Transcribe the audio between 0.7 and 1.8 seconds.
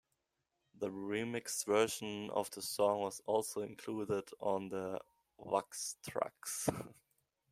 The remixed